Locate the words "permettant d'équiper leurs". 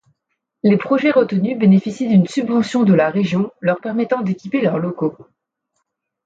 3.79-4.79